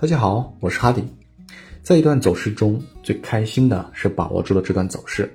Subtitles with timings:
[0.00, 1.02] 大家好，我是哈迪。
[1.82, 5.28] 在一段走势中，最开心的是把握住了这段走势，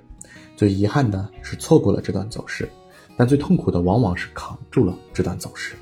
[0.56, 2.70] 最遗憾的是错过了这段走势，
[3.18, 5.76] 但最痛苦的往往是扛住了这段走势。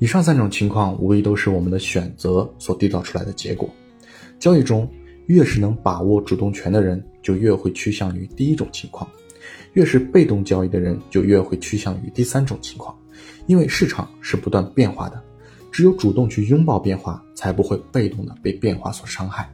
[0.00, 3.70] 以上三种情况，无疑都是我们的选择所缔造出来的结果。
[4.40, 4.90] 交易中，
[5.26, 9.08] 越是能把握主动权的人，就越会趋向于第一种情况；
[9.74, 12.92] 越是被动交易的人，就越会趋向于第三种情况。
[13.46, 15.22] 因为市场是不断变化的。
[15.74, 19.52] 只有主动去拥抱变化，才不会被动的被变化所伤害。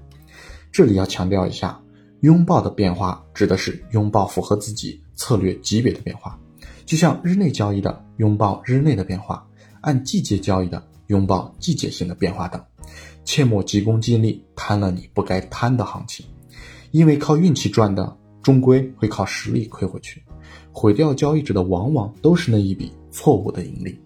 [0.70, 1.80] 这里要强调一下，
[2.20, 6.38] 拥抱的变化指的是拥抱符合自己策略级别的变化，
[6.84, 9.48] 就像日内交易的拥抱日内的变化，
[9.80, 12.62] 按季节交易的拥抱季节性的变化等。
[13.24, 16.26] 切莫急功近利，贪了你不该贪的行情，
[16.90, 20.22] 因为靠运气赚的，终归会靠实力亏回去。
[20.70, 23.98] 毁掉交易者的，往往都是那一笔错误的盈利。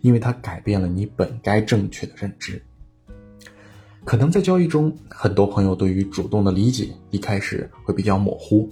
[0.00, 2.62] 因为它改变了你本该正确的认知。
[4.04, 8.70] 可能在交易中，很多朋友对于主动的理解一开始会比较模糊，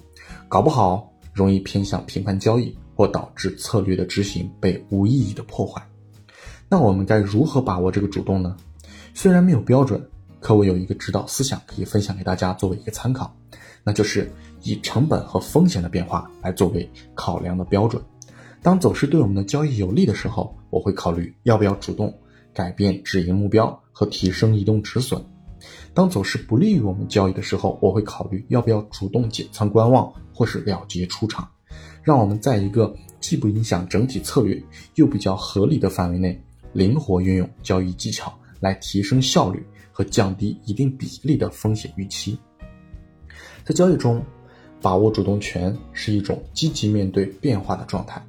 [0.49, 5.87] 搞不好容易偏向频繁交易，或导致策略的执行被无意义的破坏。
[6.69, 8.57] 那我们该如何把握这个主动呢？
[9.13, 10.03] 虽然没有标准，
[10.41, 13.37] 可我有一个指导思想可以分享给大家作为一个参考，
[13.85, 14.31] 那就是
[14.63, 18.03] 以成本和风险的变化来作为考量的标准。
[18.63, 22.13] 当走势对我们的交易有利的时候，我会考虑要不要主动
[22.53, 25.19] 改变止盈目标和提升移动止损；
[25.95, 31.49] 当走势不利于我们交易的时候，我会考虑要不要主动减仓观望或是了结出场，
[32.03, 34.63] 让我们在一个既不影响整体策略
[34.97, 36.39] 又比较合理的范围内，
[36.75, 42.39] 灵活运用交易技巧来提升效率和降低一定比例的风险预期。
[43.65, 44.23] 在交易中，
[44.83, 48.23] 把握主动权是一种积极面对变化的状态。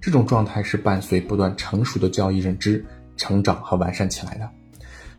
[0.00, 2.84] 这种状态是伴随不断成熟的交易认知
[3.16, 4.48] 成长和完善起来的，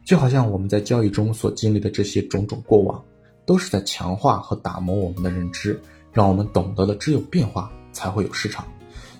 [0.05, 3.03] 就好像我们在交易中所经历的这些种种过往，
[3.45, 5.79] 都是在强化和打磨我们的认知，
[6.13, 8.65] 让我们懂得了只有变化才会有市场，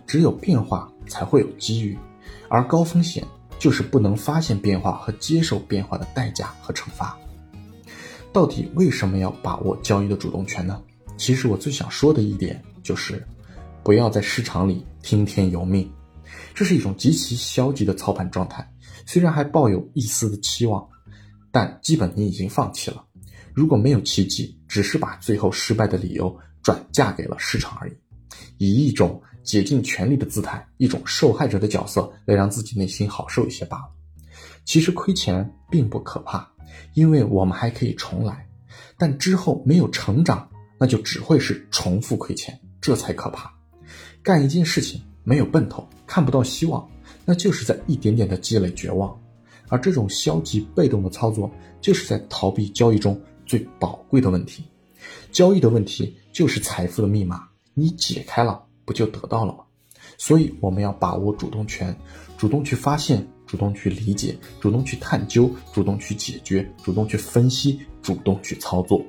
[0.08, 1.98] 只有变化才会有机遇，
[2.48, 3.22] 而高风险
[3.59, 7.18] 就是不能发现变化和接受变化的代价和惩罚。
[8.31, 10.81] 到底为什么要把握交易的主动权呢？
[11.18, 13.22] 其实我最想说的一点就是。
[13.84, 15.92] 不要在市场里听天由命，
[16.54, 18.68] 这是一种极其消极的操盘状态。
[19.06, 20.88] 虽然还抱有一丝的期望，
[21.52, 23.04] 但基本你已经放弃了。
[23.54, 27.94] 如果没有奇迹，只是把最后失败的理由转嫁给了市场而已，
[28.58, 33.90] 以一种竭尽全力的姿态，一种受害者的角色来让自己内心好受一些罢了。
[34.66, 36.48] 其实亏钱并不可怕，
[36.94, 38.48] 因为我们还可以重来。
[38.98, 40.48] 但之后没有成长，
[40.78, 43.52] 那就只会是重复亏钱，这才可怕。
[44.22, 46.88] 干一件事情没有奔头，看不到希望，
[47.25, 49.18] 那就是在一点点的积累绝望，
[49.68, 51.50] 而这种消极被动的操作，
[51.80, 54.63] 就是在逃避交易中最宝贵的问题。
[55.31, 59.59] 交易的问题就是财富的密码，你解开了，不就得到了吗？
[60.18, 61.96] 所以我们要把握主动权，
[62.38, 69.01] 主动去发现，主动去理解，主动去探究，主动去解决，主动去分析，主动去操作。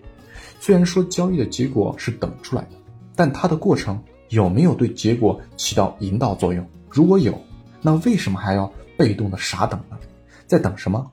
[0.61, 2.71] 虽然说交易的结果是等出来的，
[3.17, 4.01] 但它的过程。
[4.31, 6.67] 有没有对结果起到引导作用？
[6.89, 7.39] 如果有，
[7.83, 9.99] 那为什么还要被动的傻等呢？
[10.47, 11.13] 在等什么？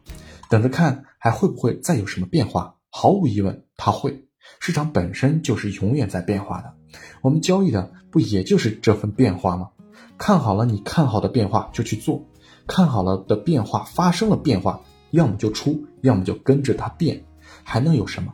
[0.50, 2.76] 等着看还会不会再有什么变化？
[2.90, 4.24] 毫无疑问，它会。
[4.60, 6.74] 市场本身就是永远在变化的，
[7.22, 9.70] 我们交易的不也就是这份变化吗？
[10.18, 12.24] 看好了你看好的变化就去做，
[12.66, 14.80] 看好了的变化发生了变化，
[15.12, 17.26] 要么就出，要么就跟着它变，
[17.64, 18.32] 还能有什么？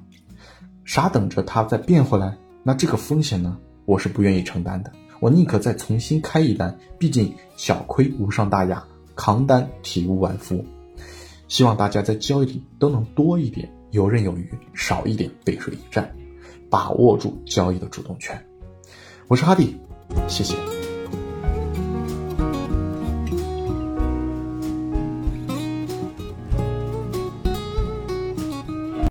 [0.85, 3.57] 傻等着它再变回来，那这个风险呢？
[3.85, 8.83] 我是不愿意承担的，我宁可再重新开一单，毕竟小亏无伤大雅，
[9.15, 10.63] 扛单体无完肤。
[11.47, 16.15] 希望大家在交易里都能多一点游刃有余，少一点背水一战，
[16.69, 18.43] 把握住交易的主动权。
[19.27, 19.75] 我是哈迪，
[20.27, 20.72] 谢谢。